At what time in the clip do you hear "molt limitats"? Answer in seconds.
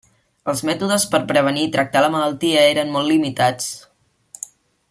2.97-4.53